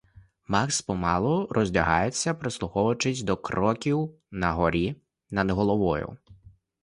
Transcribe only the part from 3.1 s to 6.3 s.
до кроків нагорі, над головою.